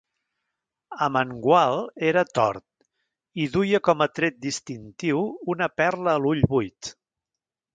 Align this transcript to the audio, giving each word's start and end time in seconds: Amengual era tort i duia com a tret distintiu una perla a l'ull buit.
Amengual 1.07 1.75
era 2.11 2.23
tort 2.39 2.65
i 3.43 3.45
duia 3.57 3.83
com 3.89 4.01
a 4.07 4.09
tret 4.21 4.41
distintiu 4.47 5.23
una 5.57 5.69
perla 5.83 6.17
a 6.17 6.25
l'ull 6.25 6.43
buit. 6.57 6.95